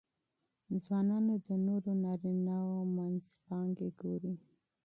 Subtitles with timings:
[0.83, 4.33] ځوانان د نورو نارینهوو منځپانګې ګوري.